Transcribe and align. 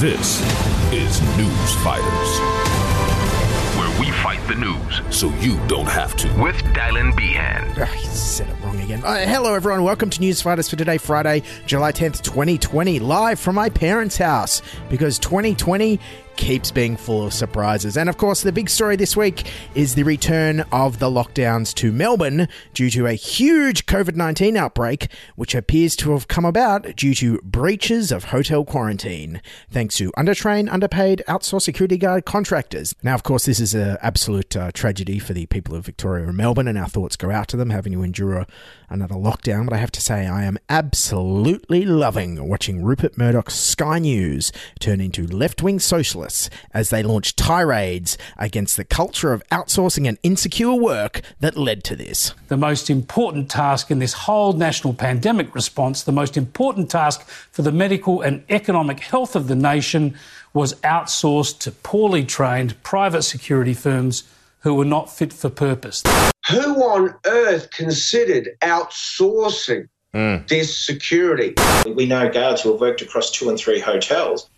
This 0.00 0.40
is 0.92 1.20
News 1.36 1.74
Fighters, 1.82 2.38
where 3.76 4.00
we 4.00 4.08
fight 4.12 4.38
the 4.46 4.54
news 4.54 5.00
so 5.10 5.28
you 5.40 5.58
don't 5.66 5.88
have 5.88 6.14
to. 6.18 6.28
With 6.40 6.54
Dylan 6.72 7.16
Behan. 7.16 7.74
He 7.96 8.06
said 8.06 8.48
it 8.48 8.54
wrong 8.62 8.80
again. 8.80 9.02
Uh, 9.02 9.26
hello, 9.26 9.54
everyone. 9.54 9.82
Welcome 9.82 10.08
to 10.10 10.20
News 10.20 10.40
Fighters 10.40 10.68
for 10.68 10.76
today, 10.76 10.98
Friday, 10.98 11.42
July 11.66 11.90
10th, 11.90 12.22
2020, 12.22 13.00
live 13.00 13.40
from 13.40 13.56
my 13.56 13.68
parents' 13.70 14.18
house 14.18 14.62
because 14.88 15.18
2020 15.18 15.98
keeps 16.38 16.70
being 16.70 16.96
full 16.96 17.26
of 17.26 17.34
surprises. 17.34 17.96
And 17.98 18.08
of 18.08 18.16
course, 18.16 18.42
the 18.42 18.52
big 18.52 18.70
story 18.70 18.96
this 18.96 19.16
week 19.16 19.50
is 19.74 19.94
the 19.94 20.04
return 20.04 20.60
of 20.72 21.00
the 21.00 21.10
lockdowns 21.10 21.74
to 21.74 21.92
Melbourne 21.92 22.48
due 22.72 22.88
to 22.90 23.06
a 23.06 23.12
huge 23.12 23.84
COVID 23.86 24.14
19 24.14 24.56
outbreak, 24.56 25.08
which 25.34 25.54
appears 25.54 25.96
to 25.96 26.12
have 26.12 26.28
come 26.28 26.44
about 26.44 26.94
due 26.96 27.14
to 27.16 27.38
breaches 27.42 28.12
of 28.12 28.24
hotel 28.24 28.64
quarantine, 28.64 29.42
thanks 29.68 29.96
to 29.96 30.12
undertrained, 30.12 30.72
underpaid, 30.72 31.22
outsourced 31.28 31.62
security 31.62 31.98
guard 31.98 32.24
contractors. 32.24 32.94
Now, 33.02 33.14
of 33.14 33.24
course, 33.24 33.44
this 33.44 33.58
is 33.58 33.74
an 33.74 33.98
absolute 34.00 34.56
uh, 34.56 34.70
tragedy 34.72 35.18
for 35.18 35.32
the 35.32 35.46
people 35.46 35.74
of 35.74 35.84
Victoria 35.84 36.28
and 36.28 36.36
Melbourne, 36.36 36.68
and 36.68 36.78
our 36.78 36.88
thoughts 36.88 37.16
go 37.16 37.32
out 37.32 37.48
to 37.48 37.56
them 37.56 37.70
having 37.70 37.92
to 37.92 38.02
endure 38.04 38.46
another 38.88 39.16
lockdown. 39.16 39.64
But 39.64 39.74
I 39.74 39.78
have 39.78 39.92
to 39.92 40.00
say, 40.00 40.28
I 40.28 40.44
am 40.44 40.58
absolutely 40.68 41.84
loving 41.84 42.48
watching 42.48 42.84
Rupert 42.84 43.18
Murdoch's 43.18 43.54
Sky 43.54 43.98
News 43.98 44.52
turn 44.78 45.00
into 45.00 45.26
left 45.26 45.62
wing 45.62 45.80
socialists 45.80 46.27
as 46.72 46.90
they 46.90 47.02
launch 47.02 47.36
tirades 47.36 48.18
against 48.36 48.76
the 48.76 48.84
culture 48.84 49.32
of 49.32 49.42
outsourcing 49.50 50.08
and 50.08 50.18
insecure 50.22 50.74
work 50.74 51.22
that 51.40 51.56
led 51.56 51.84
to 51.84 51.96
this. 51.96 52.34
The 52.48 52.56
most 52.56 52.90
important 52.90 53.50
task 53.50 53.90
in 53.90 53.98
this 53.98 54.12
whole 54.12 54.52
national 54.52 54.94
pandemic 54.94 55.54
response, 55.54 56.02
the 56.02 56.12
most 56.12 56.36
important 56.36 56.90
task 56.90 57.26
for 57.26 57.62
the 57.62 57.72
medical 57.72 58.22
and 58.22 58.44
economic 58.48 59.00
health 59.00 59.36
of 59.36 59.48
the 59.48 59.56
nation, 59.56 60.16
was 60.54 60.74
outsourced 60.80 61.58
to 61.60 61.70
poorly 61.70 62.24
trained 62.24 62.82
private 62.82 63.22
security 63.22 63.74
firms 63.74 64.24
who 64.60 64.74
were 64.74 64.84
not 64.84 65.10
fit 65.10 65.32
for 65.32 65.50
purpose. 65.50 66.02
Who 66.50 66.74
on 66.82 67.14
earth 67.26 67.70
considered 67.70 68.50
outsourcing 68.62 69.88
hmm. 70.12 70.36
this 70.48 70.76
security? 70.76 71.54
We 71.86 72.06
know 72.06 72.30
guards 72.30 72.62
who 72.62 72.72
have 72.72 72.80
worked 72.80 73.02
across 73.02 73.30
two 73.30 73.48
and 73.50 73.58
three 73.58 73.80
hotels. 73.80 74.48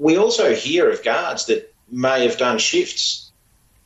We 0.00 0.16
also 0.16 0.54
hear 0.54 0.90
of 0.90 1.04
guards 1.04 1.44
that 1.46 1.72
may 1.90 2.26
have 2.26 2.38
done 2.38 2.58
shifts 2.58 3.30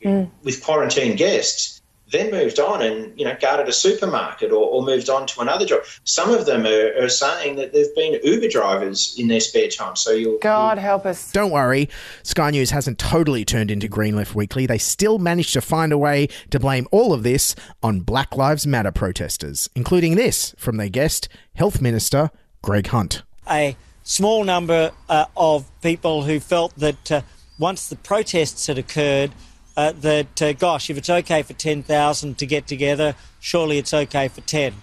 hmm. 0.01 0.23
with 0.43 0.63
quarantine 0.63 1.17
guests, 1.17 1.81
then 2.09 2.31
moved 2.31 2.57
on 2.57 2.81
and 2.81 3.19
you 3.19 3.25
know 3.25 3.35
guarded 3.41 3.67
a 3.67 3.73
supermarket 3.73 4.51
or, 4.51 4.65
or 4.65 4.81
moved 4.81 5.09
on 5.09 5.27
to 5.27 5.41
another 5.41 5.65
job. 5.65 5.81
Some 6.05 6.33
of 6.33 6.45
them 6.45 6.65
are, 6.65 7.03
are 7.03 7.09
saying 7.09 7.57
that 7.57 7.73
they've 7.73 7.93
been 7.95 8.19
Uber 8.23 8.47
drivers 8.47 9.13
in 9.19 9.27
their 9.27 9.41
spare 9.41 9.67
time. 9.67 9.97
So 9.97 10.11
you'll 10.11 10.37
God 10.39 10.77
help 10.77 11.05
us. 11.05 11.33
Don't 11.33 11.51
worry, 11.51 11.89
Sky 12.23 12.49
News 12.49 12.71
hasn't 12.71 12.97
totally 12.97 13.43
turned 13.43 13.69
into 13.69 13.89
Green 13.89 14.15
Left 14.15 14.33
Weekly. 14.33 14.65
They 14.65 14.77
still 14.77 15.19
managed 15.19 15.51
to 15.53 15.61
find 15.61 15.91
a 15.91 15.97
way 15.97 16.29
to 16.51 16.59
blame 16.59 16.87
all 16.91 17.11
of 17.11 17.23
this 17.23 17.55
on 17.83 17.99
Black 17.99 18.37
Lives 18.37 18.65
Matter 18.65 18.91
protesters, 18.91 19.69
including 19.75 20.15
this 20.15 20.55
from 20.57 20.77
their 20.77 20.89
guest, 20.89 21.27
Health 21.55 21.81
Minister 21.81 22.31
Greg 22.61 22.87
Hunt. 22.87 23.23
a 23.49 23.75
small 24.05 24.45
number 24.45 24.91
uh, 25.09 25.25
of 25.35 25.69
people 25.81 26.23
who 26.23 26.39
felt 26.39 26.73
that 26.77 27.11
uh, 27.11 27.21
once 27.59 27.89
the 27.89 27.97
protests 27.97 28.67
had 28.67 28.77
occurred, 28.77 29.31
uh, 29.75 29.91
that 29.91 30.41
uh, 30.41 30.53
gosh, 30.53 30.89
if 30.89 30.97
it's 30.97 31.09
okay 31.09 31.41
for 31.41 31.53
10,000 31.53 32.37
to 32.37 32.45
get 32.45 32.65
together, 32.65 33.15
surely 33.41 33.77
it's 33.77 33.93
okay 33.93 34.29
for 34.29 34.39
10. 34.41 34.73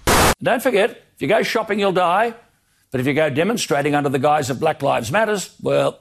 Don't 0.43 0.63
forget, 0.63 0.91
if 0.91 1.23
you 1.23 1.29
go 1.29 1.43
shopping, 1.43 1.79
you'll 1.79 1.93
die. 1.93 2.35
But 2.91 3.01
if 3.01 3.07
you 3.07 3.15
go 3.15 3.31
demonstrating 3.31 3.95
under 3.95 4.11
the 4.11 4.19
guise 4.19 4.51
of 4.51 4.61
Black 4.61 4.83
Lives 4.83 5.11
Matters, 5.11 5.57
well, 5.63 5.99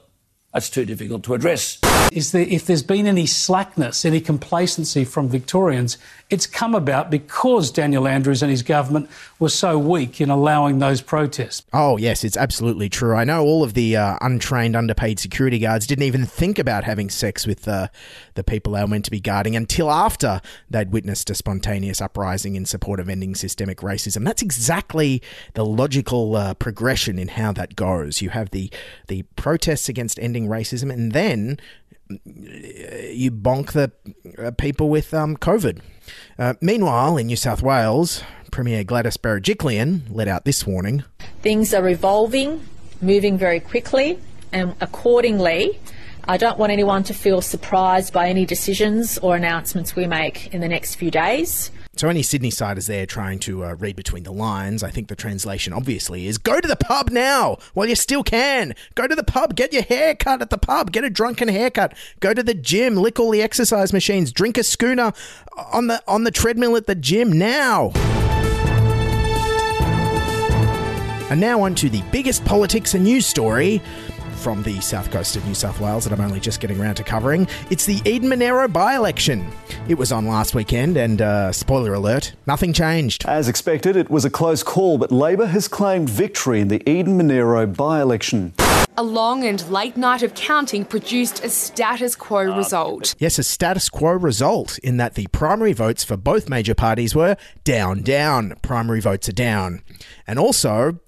that's 0.52 0.68
too 0.68 0.84
difficult 0.84 1.22
to 1.24 1.32
address. 1.32 1.78
Is 2.16 2.32
that 2.32 2.48
if 2.52 2.66
there's 2.66 2.82
been 2.82 3.06
any 3.06 3.26
slackness, 3.26 4.04
any 4.04 4.20
complacency 4.20 5.04
from 5.04 5.28
Victorians, 5.28 5.98
it's 6.32 6.46
come 6.46 6.74
about 6.74 7.10
because 7.10 7.70
Daniel 7.70 8.08
Andrews 8.08 8.42
and 8.42 8.50
his 8.50 8.62
government 8.62 9.10
were 9.38 9.50
so 9.50 9.78
weak 9.78 10.20
in 10.20 10.30
allowing 10.30 10.78
those 10.78 11.02
protests. 11.02 11.66
Oh, 11.74 11.98
yes, 11.98 12.24
it's 12.24 12.38
absolutely 12.38 12.88
true. 12.88 13.14
I 13.14 13.24
know 13.24 13.42
all 13.42 13.62
of 13.62 13.74
the 13.74 13.96
uh, 13.96 14.16
untrained, 14.22 14.74
underpaid 14.74 15.18
security 15.18 15.58
guards 15.58 15.86
didn't 15.86 16.04
even 16.04 16.24
think 16.24 16.58
about 16.58 16.84
having 16.84 17.10
sex 17.10 17.46
with 17.46 17.68
uh, 17.68 17.88
the 18.34 18.42
people 18.42 18.72
they 18.72 18.80
were 18.80 18.88
meant 18.88 19.04
to 19.04 19.10
be 19.10 19.20
guarding 19.20 19.56
until 19.56 19.90
after 19.90 20.40
they'd 20.70 20.90
witnessed 20.90 21.28
a 21.28 21.34
spontaneous 21.34 22.00
uprising 22.00 22.56
in 22.56 22.64
support 22.64 22.98
of 22.98 23.10
ending 23.10 23.34
systemic 23.34 23.78
racism. 23.78 24.24
That's 24.24 24.42
exactly 24.42 25.22
the 25.52 25.66
logical 25.66 26.36
uh, 26.36 26.54
progression 26.54 27.18
in 27.18 27.28
how 27.28 27.52
that 27.52 27.76
goes. 27.76 28.22
You 28.22 28.30
have 28.30 28.50
the, 28.50 28.70
the 29.08 29.22
protests 29.36 29.88
against 29.88 30.18
ending 30.18 30.46
racism, 30.46 30.90
and 30.90 31.12
then 31.12 31.58
you 32.24 33.30
bonk 33.30 33.72
the 33.72 33.92
uh, 34.38 34.50
people 34.52 34.88
with 34.88 35.12
um, 35.14 35.36
COVID. 35.36 35.80
Uh, 36.38 36.54
meanwhile, 36.60 37.16
in 37.16 37.26
New 37.26 37.36
South 37.36 37.62
Wales, 37.62 38.22
Premier 38.50 38.84
Gladys 38.84 39.16
Berejiklian 39.16 40.02
let 40.10 40.28
out 40.28 40.44
this 40.44 40.66
warning. 40.66 41.04
Things 41.40 41.72
are 41.72 41.88
evolving, 41.88 42.66
moving 43.00 43.38
very 43.38 43.60
quickly, 43.60 44.18
and 44.52 44.74
accordingly, 44.80 45.78
I 46.24 46.36
don't 46.36 46.58
want 46.58 46.70
anyone 46.70 47.02
to 47.04 47.14
feel 47.14 47.40
surprised 47.40 48.12
by 48.12 48.28
any 48.28 48.46
decisions 48.46 49.18
or 49.18 49.34
announcements 49.34 49.96
we 49.96 50.06
make 50.06 50.52
in 50.54 50.60
the 50.60 50.68
next 50.68 50.94
few 50.94 51.10
days. 51.10 51.70
So, 51.94 52.08
any 52.08 52.22
Sydney 52.22 52.50
siders 52.50 52.86
there 52.86 53.04
trying 53.04 53.38
to 53.40 53.64
uh, 53.64 53.74
read 53.74 53.96
between 53.96 54.22
the 54.22 54.32
lines, 54.32 54.82
I 54.82 54.90
think 54.90 55.08
the 55.08 55.14
translation 55.14 55.74
obviously 55.74 56.26
is 56.26 56.38
go 56.38 56.58
to 56.58 56.66
the 56.66 56.74
pub 56.74 57.10
now 57.10 57.58
while 57.74 57.86
you 57.86 57.94
still 57.94 58.24
can. 58.24 58.74
Go 58.94 59.06
to 59.06 59.14
the 59.14 59.22
pub, 59.22 59.54
get 59.54 59.74
your 59.74 59.82
hair 59.82 60.14
cut 60.14 60.40
at 60.40 60.48
the 60.48 60.56
pub, 60.56 60.90
get 60.90 61.04
a 61.04 61.10
drunken 61.10 61.48
haircut. 61.48 61.94
Go 62.20 62.32
to 62.32 62.42
the 62.42 62.54
gym, 62.54 62.96
lick 62.96 63.20
all 63.20 63.30
the 63.30 63.42
exercise 63.42 63.92
machines, 63.92 64.32
drink 64.32 64.56
a 64.56 64.64
schooner 64.64 65.12
on 65.70 65.88
the 65.88 66.02
on 66.08 66.24
the 66.24 66.30
treadmill 66.30 66.76
at 66.76 66.86
the 66.86 66.94
gym 66.94 67.30
now. 67.30 67.92
And 71.30 71.40
now 71.40 71.60
on 71.62 71.74
to 71.76 71.90
the 71.90 72.02
biggest 72.10 72.42
politics 72.46 72.94
and 72.94 73.04
news 73.04 73.26
story. 73.26 73.82
from 74.42 74.62
the 74.64 74.80
south 74.80 75.08
coast 75.12 75.36
of 75.36 75.46
New 75.46 75.54
South 75.54 75.78
Wales 75.78 76.02
that 76.02 76.12
I'm 76.12 76.20
only 76.24 76.40
just 76.40 76.58
getting 76.58 76.80
around 76.80 76.96
to 76.96 77.04
covering. 77.04 77.46
It's 77.70 77.86
the 77.86 78.02
Eden 78.04 78.28
Monaro 78.28 78.66
by 78.66 78.96
election. 78.96 79.48
It 79.88 79.98
was 79.98 80.12
on 80.12 80.28
last 80.28 80.54
weekend, 80.54 80.96
and 80.96 81.20
uh, 81.20 81.50
spoiler 81.50 81.92
alert, 81.92 82.34
nothing 82.46 82.72
changed. 82.72 83.26
As 83.26 83.48
expected, 83.48 83.96
it 83.96 84.08
was 84.08 84.24
a 84.24 84.30
close 84.30 84.62
call, 84.62 84.96
but 84.96 85.10
Labor 85.10 85.46
has 85.46 85.66
claimed 85.66 86.08
victory 86.08 86.60
in 86.60 86.68
the 86.68 86.88
Eden 86.88 87.16
Monaro 87.16 87.66
by 87.66 88.00
election. 88.00 88.54
A 88.96 89.02
long 89.02 89.44
and 89.44 89.68
late 89.70 89.96
night 89.96 90.22
of 90.22 90.34
counting 90.34 90.84
produced 90.84 91.42
a 91.42 91.50
status 91.50 92.14
quo 92.14 92.56
result. 92.56 93.16
Yes, 93.18 93.40
a 93.40 93.42
status 93.42 93.88
quo 93.88 94.12
result 94.12 94.78
in 94.78 94.98
that 94.98 95.14
the 95.14 95.26
primary 95.28 95.72
votes 95.72 96.04
for 96.04 96.16
both 96.16 96.48
major 96.48 96.74
parties 96.74 97.14
were 97.14 97.36
down, 97.64 98.02
down. 98.02 98.54
Primary 98.62 99.00
votes 99.00 99.28
are 99.28 99.32
down. 99.32 99.82
And 100.28 100.38
also, 100.38 101.00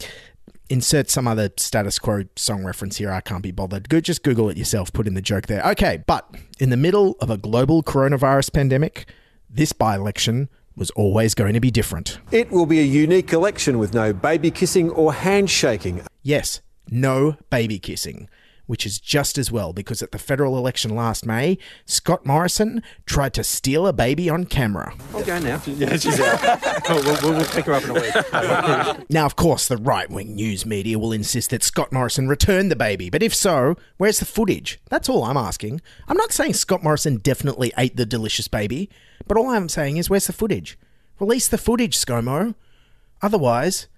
insert 0.71 1.11
some 1.11 1.29
other 1.29 1.51
status 1.57 1.99
quo 1.99 2.25
song 2.37 2.65
reference 2.65 2.97
here. 2.97 3.11
I 3.11 3.21
can't 3.21 3.43
be 3.43 3.51
bothered. 3.51 3.89
Go, 3.89 4.01
just 4.01 4.23
Google 4.23 4.49
it 4.49 4.57
yourself, 4.57 4.93
put 4.93 5.07
in 5.07 5.15
the 5.15 5.23
joke 5.23 5.47
there. 5.47 5.63
Okay, 5.71 6.03
but 6.07 6.29
in 6.59 6.71
the 6.71 6.77
middle 6.77 7.17
of 7.21 7.31
a 7.31 7.37
global 7.37 7.83
coronavirus 7.83 8.53
pandemic, 8.53 9.07
this 9.49 9.73
by 9.73 9.95
election 9.95 10.49
was 10.77 10.91
always 10.91 11.35
going 11.35 11.55
to 11.55 11.61
be 11.61 11.71
different. 11.71 12.19
It 12.33 12.51
will 12.51 12.67
be 12.67 12.81
a 12.81 12.85
unique 12.85 13.33
election 13.33 13.79
with 13.79 13.95
no 13.95 14.13
baby 14.13 14.51
kissing 14.51 14.91
or 14.91 15.13
handshaking. 15.13 16.03
Yes, 16.23 16.61
no 16.91 17.37
baby 17.51 17.79
kissing, 17.79 18.29
which 18.67 18.87
is 18.87 18.99
just 18.99 19.37
as 19.39 19.53
well 19.53 19.73
because 19.73 20.03
at 20.03 20.13
the 20.13 20.19
federal 20.19 20.57
election 20.57 20.95
last 20.95 21.27
May, 21.27 21.59
Scott 21.85 22.25
Morrison 22.25 22.83
tried 23.07 23.35
to 23.35 23.45
steal 23.45 23.87
a 23.87 23.93
baby 23.93 24.29
on 24.29 24.45
camera. 24.45 24.95
I'll 25.15 25.25
go 25.25 25.39
now. 25.39 25.61
Yeah, 25.75 25.97
she's 25.97 26.21
out. 26.21 26.41
we'll, 26.89 27.03
we'll, 27.23 27.33
we'll 27.37 27.45
pick 27.47 27.65
her 27.67 27.73
up 27.73 27.85
in 27.85 27.91
a 27.91 27.95
week. 27.95 29.11
Now, 29.11 29.27
of 29.27 29.35
course, 29.37 29.67
the 29.67 29.77
right 29.77 30.09
wing 30.09 30.35
news 30.35 30.65
media 30.65 30.99
will 30.99 31.13
insist 31.13 31.51
that 31.51 31.63
Scott 31.63 31.93
Morrison 31.93 32.29
returned 32.29 32.71
the 32.71 32.77
baby, 32.77 33.11
but 33.11 33.23
if 33.23 33.35
so, 33.35 33.77
where's 33.97 34.21
the 34.21 34.25
footage? 34.25 34.81
That's 34.91 35.09
all 35.09 35.25
I'm 35.25 35.37
asking. 35.37 35.81
I'm 36.09 36.17
not 36.17 36.33
saying 36.33 36.55
Scott 36.55 36.83
Morrison 36.83 37.17
definitely 37.17 37.73
ate 37.77 37.97
the 37.97 38.07
delicious 38.07 38.49
baby, 38.49 38.89
but 39.27 39.37
all 39.37 39.51
I'm 39.51 39.69
saying 39.69 39.97
is 39.97 40.09
where's 40.09 40.27
the 40.27 40.33
footage? 40.33 40.79
Release 41.19 41.49
the 41.49 41.59
footage, 41.59 41.97
ScoMo. 41.97 42.55
Otherwise, 43.23 43.89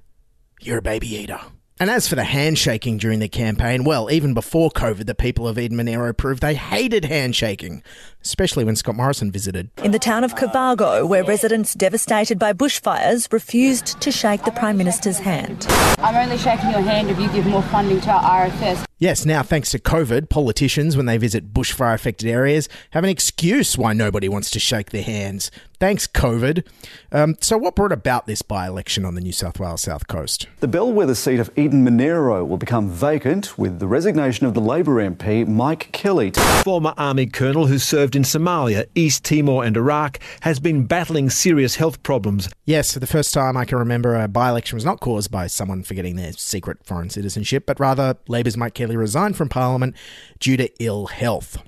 you're 0.61 0.79
a 0.79 0.83
baby 0.83 1.09
eater. 1.15 1.41
And 1.79 1.91
as 1.91 2.09
for 2.09 2.15
the 2.15 2.25
handshaking 2.25 2.97
during 2.97 3.19
the 3.19 3.29
campaign, 3.29 3.85
well, 3.85 4.11
even 4.11 4.33
before 4.33 4.71
COVID, 4.71 5.05
the 5.05 5.15
people 5.15 5.47
of 5.47 5.59
Eden 5.59 5.77
Monaro 5.77 6.15
proved 6.15 6.41
they 6.41 6.55
hated 6.55 7.05
handshaking, 7.05 7.83
especially 8.25 8.65
when 8.65 8.77
Scott 8.77 8.95
Morrison 8.95 9.31
visited. 9.31 9.69
In 9.83 9.91
the 9.91 9.99
town 9.99 10.25
of 10.25 10.37
Cobargo, 10.37 11.07
where 11.07 11.23
residents 11.23 11.75
devastated 11.75 12.39
by 12.39 12.55
bushfires 12.55 13.31
refused 13.31 14.01
to 14.01 14.11
shake 14.11 14.45
the 14.45 14.53
Prime 14.53 14.79
Minister's 14.79 15.19
hand. 15.19 15.67
I'm 15.99 16.15
only 16.15 16.39
shaking 16.39 16.71
your 16.71 16.81
hand 16.81 17.11
if 17.11 17.21
you 17.21 17.29
give 17.29 17.47
more 17.47 17.63
funding 17.65 18.01
to 18.01 18.11
our 18.11 18.49
RFS. 18.49 18.87
Yes, 18.99 19.27
now 19.27 19.43
thanks 19.43 19.71
to 19.73 19.79
COVID, 19.79 20.31
politicians, 20.31 20.97
when 20.97 21.05
they 21.05 21.19
visit 21.19 21.53
bushfire 21.53 21.93
affected 21.93 22.31
areas, 22.31 22.71
have 22.93 23.05
an 23.05 23.11
excuse 23.11 23.77
why 23.77 23.93
nobody 23.93 24.31
wants 24.31 24.51
to 24.53 24.59
shake 24.59 24.89
their 24.89 25.03
hands. 25.03 25.51
Thanks, 25.79 26.07
COVID. 26.07 26.67
Um, 27.13 27.37
so, 27.43 27.59
what 27.59 27.75
brought 27.75 27.93
about 27.93 28.27
this 28.27 28.41
by 28.41 28.67
election 28.67 29.05
on 29.05 29.15
the 29.15 29.21
New 29.21 29.33
South 29.33 29.61
Wales 29.61 29.83
South 29.83 30.07
Coast? 30.07 30.47
The 30.61 30.69
bellwether 30.69 31.15
seat 31.15 31.39
of 31.39 31.51
Eden 31.55 31.85
Monaro 31.85 32.47
will 32.47 32.57
become 32.57 32.89
vacant 32.89 33.59
with 33.59 33.79
the 33.79 33.87
resignation 33.87 34.47
of 34.47 34.55
the 34.55 34.61
Labor 34.61 34.95
MP 34.95 35.47
Mike 35.47 35.91
Kelly. 35.93 36.31
Former 36.65 36.95
Army 36.97 37.27
colonel 37.27 37.67
who 37.67 37.79
served 37.79 38.17
in 38.17 38.23
Somalia, 38.23 38.87
East 38.95 39.23
Timor, 39.23 39.65
and 39.65 39.77
Iraq 39.77 40.19
has 40.41 40.59
been 40.61 40.87
battling 40.87 41.29
serious 41.29 41.77
health 41.77 42.03
problems. 42.03 42.49
Yes, 42.65 42.95
for 42.95 42.99
the 43.01 43.07
first 43.07 43.35
time 43.35 43.59
I 43.59 43.67
can 43.67 43.77
remember 43.77 44.15
a 44.15 44.29
by 44.29 44.49
election 44.49 44.77
was 44.77 44.85
not 44.87 45.01
caused 45.01 45.31
by 45.31 45.47
someone 45.47 45.83
forgetting 45.83 46.17
their 46.17 46.33
secret 46.33 46.87
foreign 46.87 47.11
citizenship, 47.11 47.67
but 47.67 47.79
rather 47.79 48.17
Labor's 48.29 48.57
Mike 48.57 48.73
Kelly 48.73 48.97
resigned 48.97 49.37
from 49.37 49.51
Parliament 49.51 49.95
due 50.41 50.57
to 50.57 50.71
ill 50.83 51.09
health. 51.09 51.59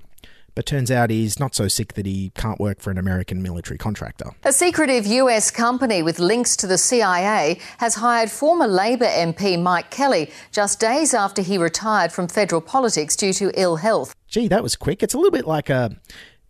But 0.59 0.67
turns 0.67 0.91
out 0.91 1.11
he's 1.11 1.39
not 1.39 1.55
so 1.55 1.69
sick 1.69 1.93
that 1.93 2.05
he 2.05 2.33
can't 2.35 2.59
work 2.59 2.81
for 2.81 2.91
an 2.91 2.99
American 2.99 3.41
military 3.45 3.79
contractor. 3.79 4.33
A 4.43 4.53
secretive 4.53 5.07
US 5.07 5.53
company 5.53 6.03
with 6.03 6.19
links 6.19 6.57
to 6.57 6.67
the 6.67 6.77
CIA 6.77 7.61
has 7.79 7.95
hired 7.95 8.29
former 8.29 8.67
Labor 8.67 9.07
MP 9.07 9.57
Mike 9.57 9.93
Kelly 9.93 10.33
just 10.51 10.81
days 10.81 11.15
after 11.15 11.43
he 11.43 11.59
retired 11.59 12.11
from 12.11 12.27
federal 12.27 12.61
politics 12.61 13.15
due 13.15 13.33
to 13.35 13.53
ill 13.55 13.77
health. 13.77 14.17
Gee, 14.27 14.49
that 14.49 14.65
was 14.65 14.75
quick. 14.75 15.05
It's 15.05 15.15
a 15.15 15.17
little 15.17 15.31
bit 15.31 15.47
like 15.47 15.71
a. 15.71 15.97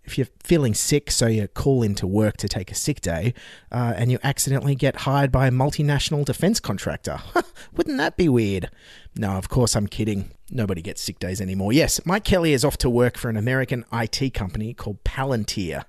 If 0.08 0.16
you're 0.16 0.28
feeling 0.42 0.72
sick, 0.72 1.10
so 1.10 1.26
you 1.26 1.48
call 1.48 1.82
into 1.82 2.06
work 2.06 2.38
to 2.38 2.48
take 2.48 2.70
a 2.70 2.74
sick 2.74 3.02
day, 3.02 3.34
uh, 3.70 3.92
and 3.94 4.10
you 4.10 4.18
accidentally 4.24 4.74
get 4.74 4.96
hired 4.96 5.30
by 5.30 5.48
a 5.48 5.50
multinational 5.50 6.24
defense 6.24 6.60
contractor. 6.60 7.18
Wouldn't 7.76 7.98
that 7.98 8.16
be 8.16 8.26
weird? 8.26 8.70
No, 9.18 9.32
of 9.32 9.50
course 9.50 9.76
I'm 9.76 9.86
kidding. 9.86 10.30
Nobody 10.50 10.80
gets 10.80 11.02
sick 11.02 11.18
days 11.18 11.42
anymore. 11.42 11.74
Yes, 11.74 12.00
Mike 12.06 12.24
Kelly 12.24 12.54
is 12.54 12.64
off 12.64 12.78
to 12.78 12.88
work 12.88 13.18
for 13.18 13.28
an 13.28 13.36
American 13.36 13.84
IT 13.92 14.32
company 14.32 14.72
called 14.72 15.04
Palantir. 15.04 15.84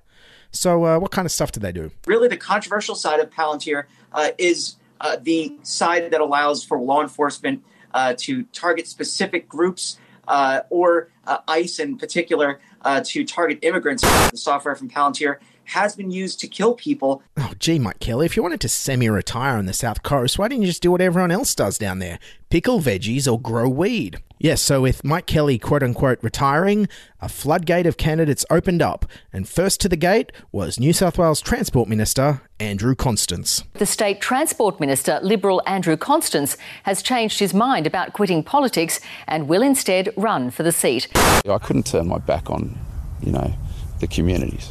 So, 0.50 0.84
uh, 0.84 0.98
what 0.98 1.12
kind 1.12 1.24
of 1.24 1.32
stuff 1.32 1.50
do 1.52 1.58
they 1.58 1.72
do? 1.72 1.90
Really, 2.06 2.28
the 2.28 2.36
controversial 2.36 2.96
side 2.96 3.20
of 3.20 3.30
Palantir 3.30 3.84
uh, 4.12 4.32
is 4.36 4.76
uh, 5.00 5.16
the 5.22 5.56
side 5.62 6.10
that 6.10 6.20
allows 6.20 6.62
for 6.62 6.78
law 6.78 7.00
enforcement 7.00 7.64
uh, 7.94 8.12
to 8.18 8.42
target 8.52 8.86
specific 8.86 9.48
groups 9.48 9.98
uh, 10.28 10.60
or 10.68 11.08
uh, 11.26 11.38
ICE 11.48 11.78
in 11.78 11.98
particular 11.98 12.60
to 13.04 13.24
target 13.24 13.58
immigrants. 13.62 14.02
The 14.30 14.36
software 14.36 14.74
from 14.74 14.88
Palantir 14.88 15.36
has 15.70 15.94
been 15.94 16.10
used 16.10 16.40
to 16.40 16.48
kill 16.48 16.74
people. 16.74 17.22
Oh, 17.36 17.52
gee, 17.58 17.78
Mike 17.78 18.00
Kelly, 18.00 18.26
if 18.26 18.36
you 18.36 18.42
wanted 18.42 18.60
to 18.62 18.68
semi 18.68 19.08
retire 19.08 19.56
on 19.56 19.66
the 19.66 19.72
South 19.72 20.02
Coast, 20.02 20.38
why 20.38 20.48
didn't 20.48 20.62
you 20.62 20.68
just 20.68 20.82
do 20.82 20.90
what 20.90 21.00
everyone 21.00 21.30
else 21.30 21.54
does 21.54 21.78
down 21.78 22.00
there? 22.00 22.18
Pickle 22.50 22.80
veggies 22.80 23.30
or 23.30 23.40
grow 23.40 23.68
weed? 23.68 24.18
Yes, 24.42 24.62
so 24.62 24.80
with 24.80 25.04
Mike 25.04 25.26
Kelly 25.26 25.58
quote 25.58 25.82
unquote 25.82 26.18
retiring, 26.22 26.88
a 27.20 27.28
floodgate 27.28 27.86
of 27.86 27.98
candidates 27.98 28.46
opened 28.50 28.80
up, 28.80 29.04
and 29.32 29.46
first 29.46 29.80
to 29.82 29.88
the 29.88 29.96
gate 29.96 30.32
was 30.50 30.80
New 30.80 30.94
South 30.94 31.18
Wales 31.18 31.42
Transport 31.42 31.88
Minister 31.88 32.40
Andrew 32.58 32.94
Constance. 32.94 33.62
The 33.74 33.86
State 33.86 34.20
Transport 34.20 34.80
Minister, 34.80 35.20
Liberal 35.22 35.62
Andrew 35.66 35.96
Constance, 35.96 36.56
has 36.84 37.02
changed 37.02 37.38
his 37.38 37.52
mind 37.52 37.86
about 37.86 38.14
quitting 38.14 38.42
politics 38.42 38.98
and 39.28 39.46
will 39.46 39.62
instead 39.62 40.08
run 40.16 40.50
for 40.50 40.62
the 40.62 40.72
seat. 40.72 41.06
I 41.48 41.58
couldn't 41.58 41.86
turn 41.86 42.08
my 42.08 42.18
back 42.18 42.50
on, 42.50 42.78
you 43.22 43.32
know, 43.32 43.52
the 44.00 44.06
communities 44.06 44.70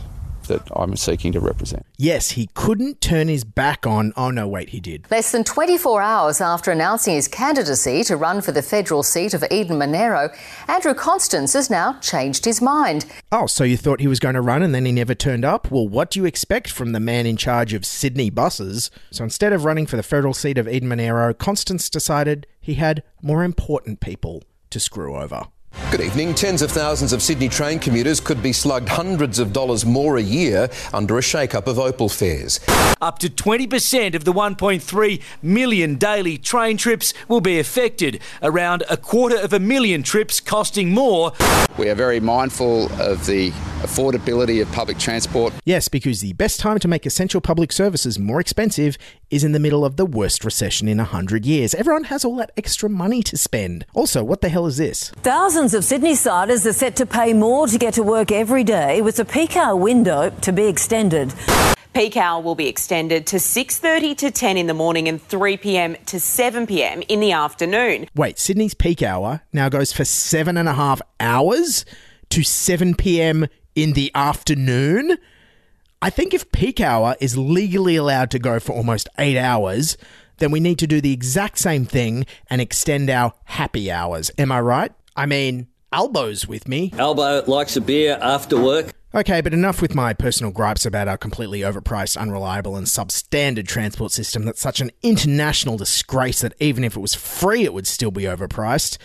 that 0.50 0.68
I'm 0.76 0.98
seeking 0.98 1.32
to 1.32 1.40
represent. 1.40 1.86
Yes, 1.98 2.32
he 2.32 2.50
couldn't 2.54 3.00
turn 3.00 3.28
his 3.30 3.44
back 3.46 3.88
on. 3.88 4.12
Oh, 4.18 4.32
no, 4.32 4.48
wait, 4.48 4.70
he 4.70 4.80
did. 4.80 5.06
Less 5.10 5.32
than 5.32 5.44
24 5.46 6.02
hours 6.02 6.42
after 6.42 6.72
announcing 6.72 7.16
his 7.16 7.28
candidacy 7.28 8.04
to 8.04 8.18
run 8.18 8.42
for 8.42 8.52
the 8.52 8.62
federal 8.62 9.04
seat 9.04 9.34
of 9.34 9.46
Eden 9.50 9.78
Monaro, 9.78 10.30
Andrew 10.68 10.94
Constance 10.94 11.54
has 11.54 11.70
now 11.70 11.94
changed 12.00 12.46
his 12.46 12.62
mind. 12.62 13.06
Oh, 13.32 13.46
so 13.46 13.64
you 13.64 13.78
thought 13.78 14.02
he 14.02 14.08
was 14.08 14.20
going 14.20 14.36
to 14.36 14.42
run 14.42 14.62
and 14.62 14.76
then 14.76 14.86
he 14.86 14.92
never 14.92 15.16
turned 15.16 15.46
up? 15.46 15.72
Well, 15.72 15.88
what 15.88 16.12
do 16.12 16.20
you 16.20 16.26
expect 16.26 16.72
from 16.72 16.92
the 16.92 17.00
man 17.00 17.26
in 17.26 17.38
charge 17.38 17.74
of 17.74 17.86
Sydney 17.86 18.30
buses? 18.30 18.92
So 19.12 19.24
instead 19.24 19.54
of 19.54 19.66
running 19.66 19.86
for 19.86 19.96
the 19.96 20.04
federal 20.04 20.34
seat 20.34 20.58
of 20.58 20.68
Eden 20.68 20.90
Monaro, 20.90 21.34
Constance 21.34 21.90
decided 21.90 22.48
he 22.60 22.74
had 22.74 23.04
more 23.22 23.44
important 23.44 24.00
people 24.00 24.44
to 24.72 24.80
screw 24.80 25.16
over. 25.16 25.46
Good 25.92 26.02
evening. 26.02 26.36
Tens 26.36 26.62
of 26.62 26.70
thousands 26.72 27.14
of 27.14 27.22
Sydney 27.24 27.50
train 27.50 27.80
commuters 27.80 28.20
could 28.20 28.44
be 28.44 28.54
slugged 28.54 28.90
hundreds 28.90 29.40
of 29.40 29.52
dollars 29.52 29.88
more 29.88 30.18
a 30.18 30.22
year 30.22 30.70
under 30.94 31.18
a 31.18 31.22
shake-up 31.22 31.66
of 31.66 31.80
Opal 31.80 32.10
fares. 32.10 32.60
Up 33.02 33.18
to 33.20 33.28
20% 33.28 34.14
of 34.14 34.24
the 34.24 34.32
1.3 34.32 35.22
million 35.42 35.96
daily 35.96 36.38
train 36.38 36.78
trips 36.78 37.12
will 37.28 37.42
be 37.42 37.58
affected, 37.58 38.22
around 38.44 38.84
a 38.88 38.98
quarter 38.98 39.38
of 39.38 39.52
a 39.52 39.60
million 39.60 40.04
trips 40.04 40.40
costing 40.40 40.94
more. 40.94 41.32
We 41.76 41.90
are 41.90 41.96
very 41.96 42.20
mindful 42.20 42.86
of 43.02 43.26
the 43.26 43.52
affordability 43.80 44.62
of 44.62 44.72
public 44.72 44.98
transport. 44.98 45.54
Yes, 45.66 45.88
because 45.88 46.22
the 46.22 46.34
best 46.34 46.60
time 46.60 46.80
to 46.80 46.88
make 46.88 47.06
essential 47.06 47.42
public 47.42 47.72
services 47.72 48.18
more 48.20 48.40
expensive 48.40 48.98
is 49.30 49.44
in 49.44 49.52
the 49.52 49.60
middle 49.60 49.86
of 49.86 49.98
the 49.98 50.06
worst 50.06 50.44
recession 50.46 50.88
in 50.88 50.98
100 50.98 51.46
years. 51.46 51.74
Everyone 51.76 52.06
has 52.06 52.24
all 52.24 52.36
that 52.38 52.52
extra 52.58 52.90
money 52.90 53.22
to 53.24 53.38
spend. 53.38 53.86
Also, 53.94 54.24
what 54.24 54.42
the 54.42 54.50
hell 54.50 54.66
is 54.66 54.78
this? 54.78 55.10
Thousands 55.22 55.74
of 55.74 55.84
Sydney 55.84 56.16
siders 56.16 56.66
are 56.66 56.74
set 56.74 56.96
to 56.98 57.06
pay 57.06 57.34
more 57.34 57.68
to 57.68 57.78
get 57.78 57.94
to 57.96 58.04
work 58.04 58.32
every 58.32 58.64
day, 58.64 59.02
with 59.02 59.18
the 59.18 59.26
peak 59.26 59.56
hour 59.56 59.76
window 59.76 60.30
to 60.42 60.52
be 60.52 60.66
extended. 60.66 61.34
Peak 61.94 62.16
hour 62.18 62.42
will 62.42 62.56
be 62.56 62.68
extended 62.68 63.26
to 63.26 63.38
6:30 63.38 64.16
to 64.18 64.32
10 64.32 64.58
in 64.58 64.68
the 64.68 64.74
morning 64.74 65.08
and 65.08 65.22
3 65.22 65.58
p.m. 65.58 65.96
to 66.06 66.20
7 66.20 66.68
p.m. 66.68 67.02
in 67.08 67.20
the 67.20 67.32
afternoon. 67.32 68.08
Wait, 68.16 68.38
Sydney's 68.38 68.76
peak 68.76 69.02
hour 69.02 69.42
now 69.52 69.70
goes 69.70 69.92
for 69.92 70.06
seven 70.06 70.56
and 70.56 70.70
a 70.70 70.74
half 70.74 71.02
hours 71.20 71.86
to 72.30 72.44
7 72.44 72.94
p.m. 72.94 73.48
in 73.84 73.94
the 73.94 74.12
afternoon? 74.14 75.18
I 76.02 76.10
think 76.10 76.34
if 76.34 76.52
peak 76.52 76.80
hour 76.80 77.16
is 77.20 77.38
legally 77.38 77.96
allowed 77.96 78.32
to 78.32 78.40
go 78.40 78.60
for 78.60 78.74
almost 78.74 79.10
eight 79.18 79.38
hours, 79.38 79.98
then 80.38 80.52
we 80.52 80.60
need 80.60 80.80
to 80.80 80.88
do 80.88 81.02
the 81.02 81.14
exact 81.14 81.60
same 81.60 81.86
thing 81.86 82.26
and 82.50 82.62
extend 82.62 83.10
our 83.10 83.34
happy 83.46 83.92
hours. 83.92 84.32
Am 84.38 84.52
I 84.52 84.62
right? 84.62 84.92
I 85.16 85.26
mean, 85.26 85.68
Albo's 85.92 86.48
with 86.48 86.68
me. 86.68 86.94
Albo 86.98 87.44
likes 87.46 87.76
a 87.76 87.82
beer 87.82 88.18
after 88.22 88.62
work. 88.62 88.94
Okay, 89.14 89.42
but 89.42 89.56
enough 89.56 89.82
with 89.82 89.96
my 89.96 90.14
personal 90.14 90.52
gripes 90.52 90.86
about 90.86 91.08
our 91.08 91.18
completely 91.18 91.62
overpriced, 91.62 92.16
unreliable, 92.16 92.76
and 92.76 92.86
substandard 92.86 93.68
transport 93.68 94.12
system 94.12 94.46
that's 94.46 94.62
such 94.62 94.82
an 94.82 94.92
international 95.02 95.78
disgrace 95.78 96.42
that 96.42 96.54
even 96.60 96.84
if 96.84 96.96
it 96.96 97.00
was 97.00 97.16
free, 97.16 97.64
it 97.64 97.74
would 97.74 97.88
still 97.88 98.12
be 98.12 98.24
overpriced. 98.24 99.00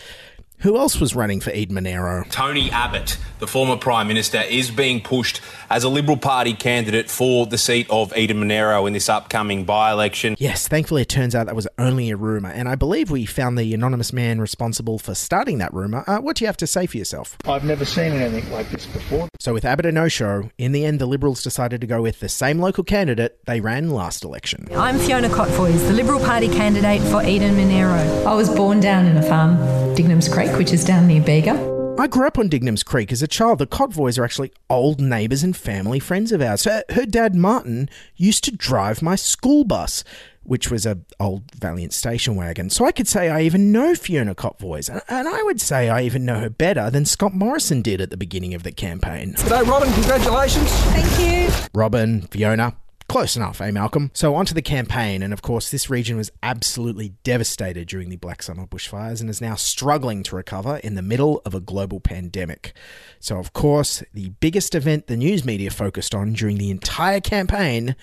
Who 0.59 0.77
else 0.77 0.99
was 0.99 1.13
running 1.15 1.41
for 1.41 1.51
Eden 1.51 1.75
Monaro? 1.75 2.23
Tony 2.31 2.71
Abbott, 2.71 3.17
the 3.39 3.45
former 3.45 3.75
Prime 3.77 4.07
Minister, 4.07 4.41
is 4.41 4.71
being 4.71 4.99
pushed 5.01 5.39
as 5.69 5.83
a 5.83 5.89
Liberal 5.89 6.17
Party 6.17 6.53
candidate 6.53 7.09
for 7.09 7.45
the 7.45 7.57
seat 7.57 7.87
of 7.89 8.15
Eden 8.17 8.39
Monaro 8.39 8.85
in 8.87 8.93
this 8.93 9.07
upcoming 9.07 9.65
by 9.65 9.91
election. 9.91 10.35
Yes, 10.39 10.67
thankfully 10.67 11.03
it 11.03 11.09
turns 11.09 11.35
out 11.35 11.45
that 11.45 11.55
was 11.55 11.67
only 11.77 12.09
a 12.09 12.15
rumour, 12.17 12.49
and 12.49 12.67
I 12.67 12.75
believe 12.75 13.11
we 13.11 13.25
found 13.25 13.59
the 13.59 13.73
anonymous 13.75 14.11
man 14.11 14.41
responsible 14.41 14.97
for 14.97 15.13
starting 15.13 15.59
that 15.59 15.73
rumour. 15.73 16.03
Uh, 16.07 16.17
what 16.19 16.37
do 16.37 16.43
you 16.45 16.47
have 16.47 16.57
to 16.57 16.67
say 16.67 16.87
for 16.87 16.97
yourself? 16.97 17.37
I've 17.45 17.63
never 17.65 17.85
seen 17.85 18.13
anything 18.13 18.51
like 18.51 18.69
this 18.69 18.85
before. 18.87 19.27
So, 19.39 19.53
with 19.53 19.65
Abbott 19.65 19.85
a 19.85 19.91
no 19.91 20.07
show, 20.07 20.49
in 20.57 20.71
the 20.71 20.85
end, 20.85 20.99
the 20.99 21.05
Liberals 21.05 21.43
decided 21.43 21.81
to 21.81 21.87
go 21.87 22.01
with 22.01 22.21
the 22.21 22.29
same 22.29 22.59
local 22.59 22.83
candidate 22.83 23.37
they 23.45 23.59
ran 23.61 23.91
last 23.91 24.23
election. 24.23 24.67
I'm 24.75 24.97
Fiona 24.97 25.29
Kotvojs, 25.29 25.85
the 25.87 25.93
Liberal 25.93 26.19
Party 26.21 26.47
candidate 26.47 27.01
for 27.11 27.21
Eden 27.23 27.55
Monaro. 27.55 28.23
I 28.25 28.33
was 28.33 28.49
born 28.49 28.79
down 28.79 29.05
in 29.05 29.17
a 29.17 29.21
farm, 29.21 29.57
Dignams 29.95 30.27
Creek, 30.27 30.44
which 30.57 30.71
is 30.73 30.83
down 30.83 31.07
near 31.07 31.21
Bega. 31.21 31.53
I 31.97 32.07
grew 32.07 32.27
up 32.27 32.37
on 32.37 32.49
Dignams 32.49 32.83
Creek 32.83 33.11
as 33.13 33.21
a 33.21 33.27
child. 33.27 33.59
The 33.59 33.67
Kotvojs 33.67 34.19
are 34.19 34.25
actually 34.25 34.51
old 34.69 34.99
neighbours 34.99 35.43
and 35.43 35.55
family 35.55 35.99
friends 35.99 36.33
of 36.33 36.41
ours. 36.41 36.65
Her, 36.65 36.83
uh, 36.89 36.93
her 36.93 37.05
dad, 37.05 37.35
Martin, 37.35 37.89
used 38.17 38.43
to 38.43 38.51
drive 38.51 39.01
my 39.01 39.15
school 39.15 39.63
bus, 39.63 40.03
which 40.43 40.69
was 40.69 40.85
a 40.85 40.99
old 41.21 41.43
Valiant 41.55 41.93
station 41.93 42.35
wagon. 42.35 42.69
So 42.69 42.85
I 42.85 42.91
could 42.91 43.07
say 43.07 43.29
I 43.29 43.41
even 43.41 43.71
know 43.71 43.95
Fiona 43.95 44.35
Kotvojs, 44.35 44.89
and 45.07 45.27
I 45.27 45.41
would 45.43 45.61
say 45.61 45.89
I 45.89 46.01
even 46.01 46.25
know 46.25 46.39
her 46.39 46.49
better 46.49 46.89
than 46.89 47.05
Scott 47.05 47.33
Morrison 47.33 47.81
did 47.81 48.01
at 48.01 48.09
the 48.09 48.17
beginning 48.17 48.53
of 48.53 48.63
the 48.63 48.73
campaign. 48.73 49.35
G'day, 49.35 49.65
Robin. 49.65 49.91
Congratulations. 49.93 50.69
Thank 50.69 51.19
you. 51.49 51.69
Robin, 51.73 52.23
Fiona, 52.23 52.75
Close 53.15 53.37
enough, 53.37 53.61
eh, 53.61 53.71
Malcolm? 53.71 54.11
So, 54.13 54.35
onto 54.35 54.53
the 54.53 54.61
campaign, 54.61 55.23
and 55.23 55.31
of 55.31 55.41
course, 55.41 55.71
this 55.71 55.89
region 55.89 56.17
was 56.17 56.33
absolutely 56.43 57.13
devastated 57.23 57.87
during 57.87 58.09
the 58.09 58.17
Black 58.17 58.43
Summer 58.43 58.67
bushfires 58.67 59.21
and 59.21 59.29
is 59.29 59.39
now 59.39 59.55
struggling 59.55 60.21
to 60.23 60.35
recover 60.35 60.81
in 60.83 60.95
the 60.95 61.01
middle 61.01 61.41
of 61.45 61.55
a 61.55 61.61
global 61.61 62.01
pandemic. 62.01 62.73
So, 63.21 63.37
of 63.37 63.53
course, 63.53 64.03
the 64.13 64.31
biggest 64.41 64.75
event 64.75 65.07
the 65.07 65.15
news 65.15 65.45
media 65.45 65.71
focused 65.71 66.13
on 66.13 66.33
during 66.33 66.57
the 66.57 66.69
entire 66.69 67.21
campaign 67.21 67.95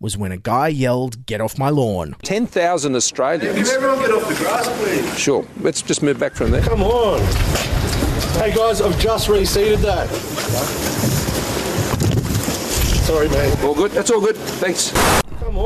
was 0.00 0.16
when 0.16 0.32
a 0.32 0.36
guy 0.36 0.66
yelled, 0.66 1.26
Get 1.26 1.40
off 1.40 1.56
my 1.56 1.68
lawn. 1.68 2.16
10,000 2.24 2.96
Australians. 2.96 3.68
Can 3.70 3.76
everyone 3.76 4.00
get 4.00 4.10
off 4.10 4.28
the 4.28 4.34
grass, 4.34 4.68
please? 4.80 5.16
Sure, 5.16 5.46
let's 5.60 5.80
just 5.80 6.02
move 6.02 6.18
back 6.18 6.34
from 6.34 6.50
there. 6.50 6.62
Come 6.62 6.82
on. 6.82 7.20
Hey, 8.40 8.52
guys, 8.52 8.80
I've 8.80 8.98
just 8.98 9.28
reseated 9.28 9.78
that. 9.78 11.15
Sorry, 13.06 13.28
man. 13.28 13.64
All 13.64 13.72
good? 13.72 13.92
That's 13.92 14.10
all 14.10 14.20
good. 14.20 14.34
Thanks. 14.34 14.92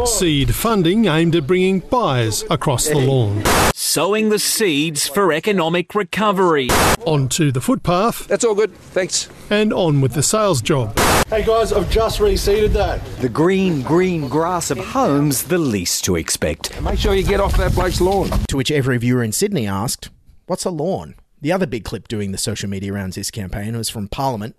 Seed 0.04 0.54
funding 0.54 1.06
aimed 1.06 1.34
at 1.34 1.46
bringing 1.46 1.80
buyers 1.80 2.44
across 2.50 2.86
the 2.86 2.98
lawn. 2.98 3.42
Sowing 3.74 4.28
the 4.28 4.38
seeds 4.38 5.08
for 5.08 5.32
economic 5.32 5.94
recovery. 5.94 6.68
Onto 7.06 7.50
the 7.50 7.62
footpath. 7.62 8.28
That's 8.28 8.44
all 8.44 8.54
good. 8.54 8.76
Thanks. 8.76 9.30
And 9.48 9.72
on 9.72 10.02
with 10.02 10.12
the 10.12 10.22
sales 10.22 10.60
job. 10.60 10.98
Hey, 11.30 11.42
guys, 11.42 11.72
I've 11.72 11.90
just 11.90 12.20
reseated 12.20 12.72
that. 12.72 13.02
The 13.22 13.30
green, 13.30 13.80
green 13.80 14.28
grass 14.28 14.70
of 14.70 14.76
home's 14.76 15.44
the 15.44 15.56
least 15.56 16.04
to 16.04 16.16
expect. 16.16 16.78
Make 16.82 16.98
sure 16.98 17.14
you 17.14 17.24
get 17.24 17.40
off 17.40 17.56
that 17.56 17.72
bloke's 17.72 18.02
lawn. 18.02 18.28
To 18.48 18.58
which 18.58 18.70
every 18.70 18.98
viewer 18.98 19.24
in 19.24 19.32
Sydney 19.32 19.66
asked, 19.66 20.10
What's 20.44 20.66
a 20.66 20.70
lawn? 20.70 21.14
The 21.40 21.52
other 21.52 21.66
big 21.66 21.84
clip 21.84 22.06
doing 22.06 22.32
the 22.32 22.38
social 22.38 22.68
media 22.68 22.92
rounds 22.92 23.16
this 23.16 23.30
campaign 23.30 23.74
was 23.74 23.88
from 23.88 24.08
Parliament 24.08 24.56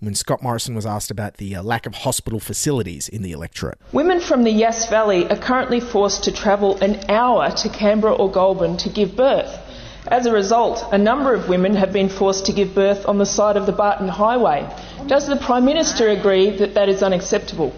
when 0.00 0.14
Scott 0.14 0.42
Morrison 0.42 0.74
was 0.74 0.86
asked 0.86 1.10
about 1.10 1.38
the 1.38 1.56
uh, 1.56 1.62
lack 1.62 1.86
of 1.86 1.94
hospital 1.94 2.40
facilities 2.40 3.08
in 3.08 3.22
the 3.22 3.32
electorate. 3.32 3.78
Women 3.92 4.20
from 4.20 4.44
the 4.44 4.50
Yass 4.50 4.88
Valley 4.90 5.28
are 5.28 5.36
currently 5.36 5.80
forced 5.80 6.24
to 6.24 6.32
travel 6.32 6.76
an 6.82 7.10
hour 7.10 7.50
to 7.50 7.68
Canberra 7.68 8.14
or 8.14 8.30
Goulburn 8.30 8.76
to 8.78 8.88
give 8.88 9.16
birth. 9.16 9.58
As 10.06 10.26
a 10.26 10.32
result, 10.32 10.84
a 10.92 10.98
number 10.98 11.32
of 11.32 11.48
women 11.48 11.76
have 11.76 11.92
been 11.92 12.10
forced 12.10 12.46
to 12.46 12.52
give 12.52 12.74
birth 12.74 13.06
on 13.06 13.16
the 13.16 13.24
side 13.24 13.56
of 13.56 13.64
the 13.64 13.72
Barton 13.72 14.08
Highway. 14.08 14.68
Does 15.06 15.26
the 15.26 15.36
Prime 15.36 15.64
Minister 15.64 16.08
agree 16.08 16.50
that 16.58 16.74
that 16.74 16.90
is 16.90 17.02
unacceptable? 17.02 17.72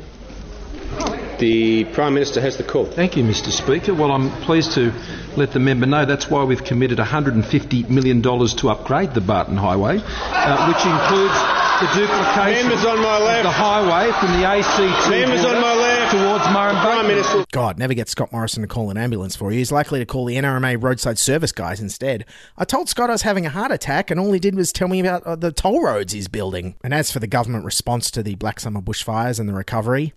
The 1.38 1.84
Prime 1.84 2.14
Minister 2.14 2.40
has 2.40 2.56
the 2.56 2.64
call. 2.64 2.86
Thank 2.86 3.16
you, 3.16 3.22
Mr 3.22 3.50
Speaker. 3.50 3.94
Well, 3.94 4.10
I'm 4.10 4.30
pleased 4.42 4.72
to 4.72 4.92
let 5.36 5.52
the 5.52 5.60
member 5.60 5.86
know 5.86 6.04
that's 6.04 6.30
why 6.30 6.42
we've 6.44 6.64
committed 6.64 6.98
$150 6.98 7.90
million 7.90 8.22
to 8.22 8.68
upgrade 8.70 9.12
the 9.12 9.20
Barton 9.20 9.56
Highway, 9.56 10.00
uh, 10.02 10.66
which 10.66 10.84
includes 10.84 11.65
the 11.80 11.86
duplication 11.94 12.68
Members 12.68 12.84
on 12.86 13.00
my 13.02 13.18
left. 13.18 13.38
of 13.38 13.44
the 13.44 13.50
highway 13.50 14.12
from 14.18 14.32
the 14.40 14.46
ACT 14.46 15.10
Members 15.10 15.44
on 15.44 15.60
my 15.60 15.74
left. 15.74 16.12
towards 16.12 16.44
Murrum 16.44 16.80
Prime 16.80 17.06
Minister. 17.06 17.44
God, 17.52 17.78
never 17.78 17.92
get 17.92 18.08
Scott 18.08 18.32
Morrison 18.32 18.62
to 18.62 18.68
call 18.68 18.90
an 18.90 18.96
ambulance 18.96 19.36
for 19.36 19.52
you. 19.52 19.58
He's 19.58 19.70
likely 19.72 19.98
to 19.98 20.06
call 20.06 20.24
the 20.24 20.36
NRMA 20.36 20.82
roadside 20.82 21.18
service 21.18 21.52
guys 21.52 21.80
instead. 21.80 22.24
I 22.56 22.64
told 22.64 22.88
Scott 22.88 23.10
I 23.10 23.12
was 23.12 23.22
having 23.22 23.44
a 23.44 23.50
heart 23.50 23.72
attack, 23.72 24.10
and 24.10 24.18
all 24.18 24.32
he 24.32 24.38
did 24.40 24.54
was 24.54 24.72
tell 24.72 24.88
me 24.88 25.00
about 25.00 25.22
uh, 25.24 25.36
the 25.36 25.52
toll 25.52 25.82
roads 25.82 26.12
he's 26.14 26.28
building. 26.28 26.76
And 26.82 26.94
as 26.94 27.10
for 27.12 27.18
the 27.18 27.26
government 27.26 27.64
response 27.64 28.10
to 28.12 28.22
the 28.22 28.36
Black 28.36 28.58
Summer 28.60 28.80
bushfires 28.80 29.38
and 29.38 29.48
the 29.48 29.52
recovery, 29.54 30.14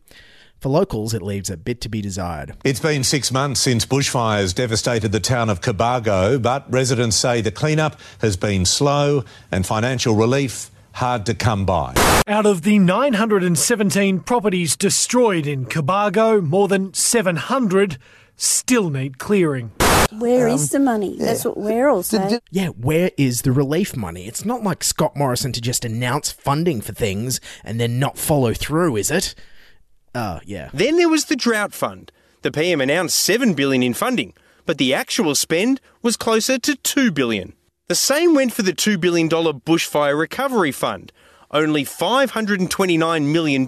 for 0.60 0.70
locals, 0.70 1.14
it 1.14 1.22
leaves 1.22 1.50
a 1.50 1.58
bit 1.58 1.82
to 1.82 1.90
be 1.90 2.02
desired. 2.02 2.54
It's 2.66 2.80
been 2.82 3.04
six 3.04 3.32
months 3.32 3.62
since 3.62 3.86
bushfires 3.86 4.54
devastated 4.54 5.12
the 5.12 5.20
town 5.22 5.50
of 5.50 5.62
Cobargo, 5.62 6.42
but 6.42 6.72
residents 6.72 7.16
say 7.16 7.42
the 7.42 7.52
cleanup 7.52 8.00
has 8.22 8.36
been 8.38 8.66
slow 8.66 9.24
and 9.52 9.66
financial 9.66 10.16
relief 10.16 10.70
hard 11.00 11.26
to 11.26 11.34
come 11.34 11.66
by. 11.66 11.94
Out 12.28 12.46
of 12.46 12.64
the 12.64 12.78
917 12.78 14.20
properties 14.20 14.76
destroyed 14.76 15.48
in 15.48 15.66
Cobargo, 15.66 16.46
more 16.46 16.68
than 16.68 16.94
700 16.94 17.98
still 18.36 18.90
need 18.90 19.18
clearing. 19.18 19.72
Where 20.12 20.48
is 20.48 20.74
um, 20.76 20.80
the 20.80 20.92
money? 20.92 21.16
That's 21.18 21.46
what 21.46 21.56
we're 21.56 21.88
all 21.88 22.04
saying. 22.04 22.42
Yeah, 22.52 22.68
where 22.68 23.12
is 23.18 23.44
the 23.44 23.54
relief 23.54 23.96
money? 23.96 24.28
It's 24.28 24.44
not 24.44 24.62
like 24.62 24.84
Scott 24.84 25.16
Morrison 25.16 25.54
to 25.54 25.62
just 25.62 25.86
announce 25.86 26.32
funding 26.32 26.82
for 26.82 26.92
things 26.92 27.40
and 27.64 27.80
then 27.80 27.98
not 27.98 28.18
follow 28.18 28.54
through, 28.54 28.98
is 28.98 29.10
it? 29.10 29.36
Oh, 30.14 30.42
yeah. 30.46 30.70
Then 30.74 30.98
there 30.98 31.10
was 31.10 31.26
the 31.26 31.38
drought 31.38 31.74
fund. 31.74 32.12
The 32.42 32.52
PM 32.52 32.82
announced 32.82 33.18
7 33.20 33.54
billion 33.54 33.84
in 33.84 33.94
funding, 33.94 34.34
but 34.66 34.78
the 34.78 34.94
actual 34.94 35.34
spend 35.36 35.80
was 36.02 36.18
closer 36.18 36.60
to 36.60 36.76
2 36.76 37.12
billion. 37.12 37.54
The 37.90 37.96
same 37.96 38.36
went 38.36 38.54
for 38.54 38.62
the 38.62 38.72
$2 38.72 39.02
billion 39.02 39.28
bushfire 39.28 40.16
recovery 40.16 40.72
fund. 40.72 41.12
Only 41.50 41.84
$529 41.84 43.26
million 43.26 43.68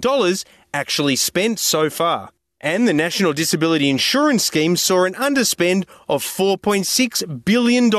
actually 0.72 1.16
spent 1.16 1.58
so 1.58 1.90
far. 1.90 2.30
And 2.60 2.86
the 2.86 2.92
National 2.92 3.32
Disability 3.32 3.90
Insurance 3.90 4.44
Scheme 4.44 4.76
saw 4.76 5.06
an 5.06 5.14
underspend 5.14 5.86
of 6.08 6.22
$4.6 6.22 7.44
billion. 7.44 7.90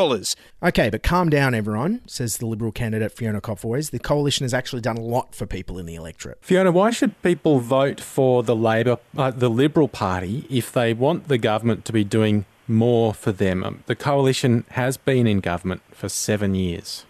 Okay, 0.64 0.90
but 0.90 1.04
calm 1.04 1.30
down, 1.30 1.54
everyone, 1.54 2.00
says 2.08 2.38
the 2.38 2.46
Liberal 2.46 2.72
candidate 2.72 3.12
Fiona 3.12 3.42
Kotvojs. 3.42 3.92
The 3.92 4.00
coalition 4.00 4.46
has 4.46 4.54
actually 4.54 4.82
done 4.82 4.96
a 4.96 5.02
lot 5.02 5.36
for 5.36 5.46
people 5.46 5.78
in 5.78 5.86
the 5.86 5.96
electorate. 5.96 6.38
Fiona, 6.40 6.72
why 6.72 6.92
should 6.92 7.22
people 7.22 7.60
vote 7.60 8.00
for 8.00 8.44
the 8.44 8.56
Labor, 8.56 8.98
uh, 9.18 9.32
the 9.32 9.50
Liberal 9.50 9.90
Party, 9.90 10.48
if 10.50 10.72
they 10.72 10.94
want 10.94 11.28
the 11.28 11.38
government 11.38 11.84
to 11.84 11.92
be 11.92 12.06
doing 12.06 12.46
more 12.68 13.14
for 13.14 13.32
them? 13.32 13.64
Um, 13.64 13.84
the 13.86 13.96
coalition 13.96 14.66
has 14.72 14.98
been 14.98 15.28
in 15.28 15.40
government 15.40 15.82
for 15.92 16.10
seven 16.10 16.56
years. 16.56 17.06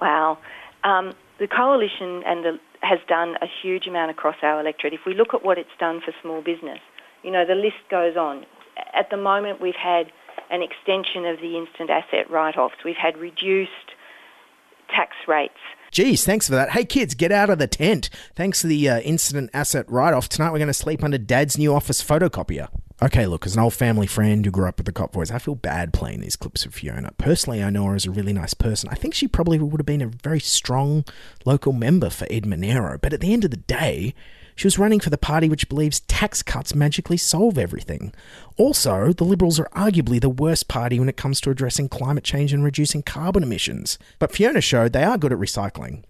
Wow. 0.00 0.38
Um, 0.84 1.14
the 1.38 1.48
coalition 1.48 2.22
and 2.24 2.44
the, 2.44 2.58
has 2.82 2.98
done 3.08 3.36
a 3.42 3.46
huge 3.62 3.86
amount 3.86 4.10
across 4.10 4.36
our 4.42 4.60
electorate. 4.60 4.92
If 4.92 5.00
we 5.06 5.14
look 5.14 5.34
at 5.34 5.44
what 5.44 5.58
it's 5.58 5.70
done 5.78 6.00
for 6.00 6.12
small 6.22 6.42
business, 6.42 6.78
you 7.22 7.30
know, 7.30 7.44
the 7.46 7.54
list 7.54 7.76
goes 7.90 8.16
on. 8.16 8.46
At 8.94 9.10
the 9.10 9.16
moment, 9.16 9.60
we've 9.60 9.74
had 9.74 10.12
an 10.50 10.62
extension 10.62 11.26
of 11.26 11.40
the 11.40 11.56
instant 11.56 11.90
asset 11.90 12.30
write-offs. 12.30 12.76
We've 12.84 12.94
had 12.94 13.16
reduced 13.16 13.70
tax 14.94 15.16
rates. 15.26 15.54
Geez, 15.90 16.24
thanks 16.24 16.46
for 16.46 16.54
that. 16.54 16.70
Hey, 16.70 16.84
kids, 16.84 17.14
get 17.14 17.32
out 17.32 17.50
of 17.50 17.58
the 17.58 17.66
tent. 17.66 18.10
Thanks 18.34 18.60
to 18.60 18.66
the 18.66 18.88
uh, 18.88 19.00
incident 19.00 19.50
asset 19.54 19.90
write 19.90 20.14
off, 20.14 20.28
tonight 20.28 20.50
we're 20.52 20.58
going 20.58 20.68
to 20.68 20.74
sleep 20.74 21.02
under 21.02 21.18
Dad's 21.18 21.58
new 21.58 21.74
office 21.74 22.02
photocopier. 22.02 22.68
Okay, 23.02 23.26
look, 23.26 23.44
as 23.44 23.54
an 23.54 23.62
old 23.62 23.74
family 23.74 24.06
friend 24.06 24.42
who 24.42 24.50
grew 24.50 24.66
up 24.66 24.78
with 24.78 24.86
the 24.86 24.92
Kotvojs, 24.92 25.30
I 25.30 25.38
feel 25.38 25.54
bad 25.54 25.92
playing 25.92 26.20
these 26.20 26.34
clips 26.34 26.64
of 26.64 26.74
Fiona. 26.74 27.12
Personally, 27.18 27.62
I 27.62 27.68
know 27.68 27.84
her 27.84 27.94
as 27.94 28.06
a 28.06 28.10
really 28.10 28.32
nice 28.32 28.54
person. 28.54 28.88
I 28.90 28.94
think 28.94 29.12
she 29.12 29.28
probably 29.28 29.58
would 29.58 29.80
have 29.80 29.86
been 29.86 30.00
a 30.00 30.06
very 30.06 30.40
strong 30.40 31.04
local 31.44 31.74
member 31.74 32.08
for 32.08 32.26
Ed 32.30 32.46
Monaro, 32.46 32.96
but 32.96 33.12
at 33.12 33.20
the 33.20 33.34
end 33.34 33.44
of 33.44 33.50
the 33.50 33.58
day, 33.58 34.14
she 34.54 34.66
was 34.66 34.78
running 34.78 35.00
for 35.00 35.10
the 35.10 35.18
party 35.18 35.50
which 35.50 35.68
believes 35.68 36.00
tax 36.00 36.42
cuts 36.42 36.74
magically 36.74 37.18
solve 37.18 37.58
everything. 37.58 38.14
Also, 38.56 39.12
the 39.12 39.24
Liberals 39.24 39.60
are 39.60 39.68
arguably 39.76 40.18
the 40.18 40.30
worst 40.30 40.66
party 40.66 40.98
when 40.98 41.10
it 41.10 41.18
comes 41.18 41.42
to 41.42 41.50
addressing 41.50 41.90
climate 41.90 42.24
change 42.24 42.54
and 42.54 42.64
reducing 42.64 43.02
carbon 43.02 43.42
emissions. 43.42 43.98
But 44.18 44.32
Fiona 44.32 44.62
showed 44.62 44.94
they 44.94 45.04
are 45.04 45.18
good 45.18 45.34
at 45.34 45.38
recycling. 45.38 46.04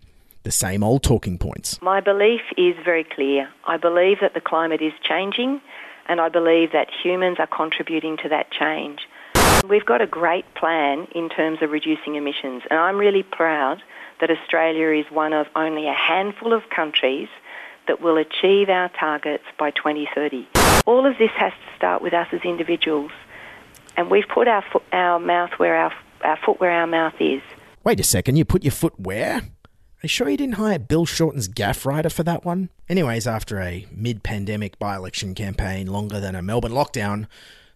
The 0.44 0.52
same 0.52 0.84
old 0.84 1.02
talking 1.02 1.38
points. 1.38 1.82
My 1.82 2.00
belief 2.00 2.42
is 2.56 2.76
very 2.84 3.02
clear. 3.02 3.48
I 3.66 3.76
believe 3.76 4.18
that 4.20 4.34
the 4.34 4.40
climate 4.40 4.80
is 4.80 4.92
changing, 5.02 5.60
and 6.08 6.20
I 6.20 6.28
believe 6.28 6.72
that 6.72 6.88
humans 7.02 7.38
are 7.38 7.46
contributing 7.46 8.16
to 8.22 8.28
that 8.28 8.50
change. 8.50 9.00
We've 9.68 9.84
got 9.84 10.00
a 10.00 10.06
great 10.06 10.54
plan 10.54 11.08
in 11.14 11.28
terms 11.28 11.58
of 11.62 11.70
reducing 11.70 12.14
emissions, 12.14 12.62
and 12.70 12.78
I'm 12.78 12.96
really 12.96 13.22
proud 13.22 13.82
that 14.20 14.30
Australia 14.30 14.98
is 14.98 15.10
one 15.10 15.32
of 15.32 15.46
only 15.54 15.88
a 15.88 15.92
handful 15.92 16.52
of 16.52 16.68
countries 16.70 17.28
that 17.86 18.00
will 18.00 18.16
achieve 18.16 18.68
our 18.68 18.88
targets 18.88 19.44
by 19.58 19.70
2030. 19.70 20.48
All 20.86 21.06
of 21.06 21.18
this 21.18 21.30
has 21.36 21.52
to 21.52 21.76
start 21.76 22.02
with 22.02 22.14
us 22.14 22.28
as 22.32 22.40
individuals, 22.42 23.10
and 23.96 24.10
we've 24.10 24.28
put 24.28 24.48
our, 24.48 24.64
our 24.92 25.18
mouth 25.18 25.50
where 25.58 25.76
our, 25.76 25.92
our 26.22 26.38
foot 26.44 26.60
where 26.60 26.70
our 26.70 26.86
mouth 26.86 27.14
is. 27.20 27.42
Wait 27.84 28.00
a 28.00 28.04
second, 28.04 28.36
you 28.36 28.44
put 28.44 28.64
your 28.64 28.72
foot 28.72 28.98
where? 28.98 29.42
You 30.06 30.08
sure 30.08 30.28
you 30.28 30.36
didn't 30.36 30.54
hire 30.54 30.78
Bill 30.78 31.04
Shorten's 31.04 31.48
gaff 31.48 31.84
rider 31.84 32.10
for 32.10 32.22
that 32.22 32.44
one? 32.44 32.68
Anyways, 32.88 33.26
after 33.26 33.58
a 33.58 33.86
mid 33.90 34.22
pandemic 34.22 34.78
by 34.78 34.94
election 34.94 35.34
campaign 35.34 35.88
longer 35.88 36.20
than 36.20 36.36
a 36.36 36.42
Melbourne 36.42 36.70
lockdown, 36.70 37.26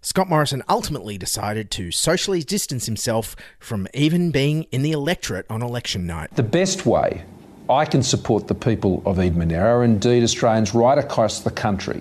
Scott 0.00 0.28
Morrison 0.28 0.62
ultimately 0.68 1.18
decided 1.18 1.72
to 1.72 1.90
socially 1.90 2.44
distance 2.44 2.86
himself 2.86 3.34
from 3.58 3.88
even 3.94 4.30
being 4.30 4.62
in 4.70 4.82
the 4.82 4.92
electorate 4.92 5.44
on 5.50 5.60
election 5.60 6.06
night. 6.06 6.30
The 6.36 6.44
best 6.44 6.86
way 6.86 7.24
I 7.68 7.84
can 7.84 8.04
support 8.04 8.46
the 8.46 8.54
people 8.54 9.02
of 9.04 9.18
Eden 9.18 9.40
Monaro, 9.40 9.82
indeed 9.82 10.22
Australians 10.22 10.72
right 10.72 10.98
across 10.98 11.40
the 11.40 11.50
country, 11.50 12.00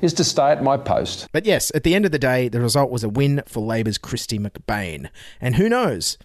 is 0.00 0.12
to 0.14 0.24
stay 0.24 0.50
at 0.50 0.62
my 0.62 0.76
post. 0.76 1.28
But 1.32 1.46
yes, 1.46 1.72
at 1.74 1.82
the 1.82 1.94
end 1.94 2.04
of 2.04 2.12
the 2.12 2.18
day, 2.18 2.48
the 2.48 2.60
result 2.60 2.90
was 2.90 3.04
a 3.04 3.08
win 3.08 3.42
for 3.46 3.60
Labor's 3.60 3.98
Kristy 3.98 4.38
McBain. 4.38 5.08
And 5.40 5.56
who 5.56 5.68
knows? 5.68 6.18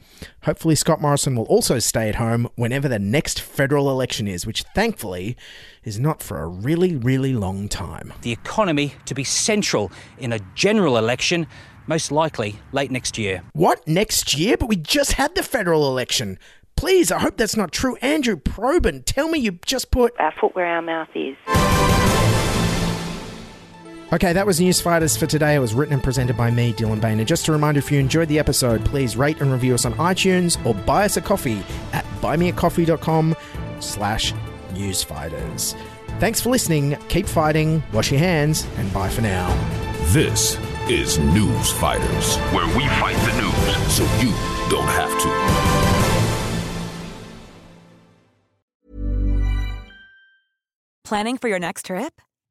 Hopefully, 0.44 0.76
Scott 0.76 1.02
Morrison 1.02 1.36
will 1.36 1.46
also 1.46 1.80
stay 1.80 2.10
at 2.10 2.16
home 2.16 2.48
whenever 2.56 2.88
the 2.88 3.00
next 3.00 3.42
federal 3.42 3.90
election 3.90 4.28
is, 4.28 4.46
which 4.46 4.64
thankfully 4.76 5.36
is 5.84 6.00
not 6.00 6.22
for 6.22 6.40
a 6.42 6.48
really, 6.48 6.96
really 6.96 7.34
long 7.34 7.68
time. 7.68 8.14
The 8.22 8.32
economy 8.32 8.94
to 9.06 9.16
be 9.16 9.24
central 9.24 9.92
in 10.18 10.32
a 10.34 10.40
general 10.56 10.98
election, 10.98 11.48
most 11.88 12.12
likely 12.12 12.60
late 12.72 12.92
next 12.92 13.18
year. 13.18 13.44
What? 13.54 13.88
Next 13.88 14.38
year? 14.38 14.58
But 14.58 14.70
we 14.70 14.76
just 14.76 15.14
had 15.14 15.34
the 15.36 15.44
federal 15.44 15.88
election. 15.88 16.38
Please, 16.76 17.12
I 17.12 17.20
hope 17.20 17.38
that's 17.38 17.58
not 17.58 17.72
true. 17.72 17.96
Andrew 18.02 18.36
Probyn, 18.36 19.04
tell 19.06 19.28
me 19.28 19.40
you 19.40 19.60
just 19.66 19.92
put 19.92 20.14
our 20.20 20.34
foot 20.40 20.56
where 20.56 20.66
our 20.66 20.82
mouth 20.82 21.10
is. 21.16 21.36
Okay, 24.14 24.34
that 24.34 24.46
was 24.46 24.60
Newsfighters 24.60 25.18
for 25.18 25.26
today. 25.26 25.56
It 25.56 25.60
was 25.60 25.74
written 25.74 25.94
and 25.94 26.04
presented 26.04 26.36
by 26.36 26.52
me, 26.52 26.74
Dylan 26.74 27.00
Behan. 27.00 27.20
And 27.20 27.28
just 27.28 27.48
a 27.48 27.52
reminder, 27.54 27.80
if 27.80 27.90
you 27.90 27.98
enjoyed 27.98 28.28
the 28.28 28.40
episode, 28.40 28.84
please 28.84 29.16
rate 29.16 29.40
and 29.40 29.54
review 29.54 29.74
us 29.74 29.86
on 29.86 29.94
iTunes 29.94 30.64
or 30.66 30.76
buy 30.76 31.06
us 31.06 31.16
a 31.16 31.22
coffee 31.22 31.64
at 31.94 32.04
buymeacoffee.com 32.20 33.38
slash 33.80 34.34
newsfighters. 34.74 35.78
Thanks 36.20 36.42
for 36.42 36.50
listening. 36.50 36.98
Keep 37.08 37.26
fighting, 37.26 37.82
wash 37.94 38.12
your 38.12 38.20
hands, 38.20 38.68
and 38.76 38.94
bye 38.94 39.08
for 39.08 39.22
now. 39.22 39.48
This 40.08 40.58
is 40.90 41.18
News 41.18 41.72
Fighters, 41.72 42.36
where 42.52 42.68
we 42.76 42.86
fight 43.00 43.16
the 43.16 43.42
news 43.42 43.94
so 43.94 44.04
you 44.20 44.34
don't 44.70 44.90
have 44.90 45.18
to. 45.22 45.30
Planning 51.06 51.38
for 51.38 51.48
your 51.48 51.60
next 51.60 51.86
trip? 51.86 52.22